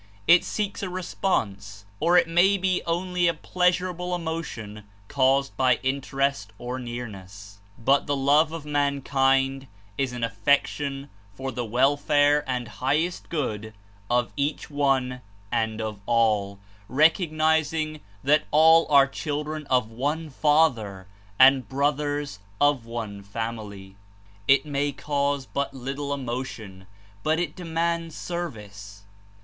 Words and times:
It 0.25 0.43
seeks 0.43 0.81
a 0.81 0.89
response, 0.89 1.85
or 1.99 2.17
it 2.17 2.27
may 2.27 2.57
be 2.57 2.81
only 2.87 3.27
a 3.27 3.35
pleas 3.35 3.77
urable 3.79 4.15
emotion 4.15 4.85
caused 5.07 5.55
by 5.55 5.75
Interest 5.83 6.51
or 6.57 6.79
nearness, 6.79 7.59
but 7.77 8.07
the 8.07 8.15
^SS 8.15 8.25
love 8.25 8.51
of 8.51 8.65
mankind 8.65 9.67
Is 9.99 10.11
an" 10.11 10.23
affection 10.23 11.11
for 11.35 11.51
the 11.51 11.63
welfare 11.63 12.43
and 12.49 12.67
highest 12.67 13.29
good 13.29 13.75
of 14.09 14.33
each 14.35 14.71
one 14.71 15.21
and 15.51 15.79
of 15.79 16.01
all, 16.07 16.57
recognizing 16.89 17.99
that 18.23 18.47
all 18.49 18.87
are 18.91 19.05
children 19.05 19.67
of 19.67 19.91
one 19.91 20.31
Father 20.31 21.05
and 21.37 21.69
brothers 21.69 22.39
of 22.59 22.87
one 22.87 23.21
family. 23.21 23.97
It 24.47 24.65
may 24.65 24.93
cause 24.93 25.45
but 25.45 25.75
little 25.75 26.11
emotion, 26.11 26.87
but 27.21 27.37
It 27.39 27.55
de 27.55 27.65
mands 27.65 28.15
service. 28.15 29.03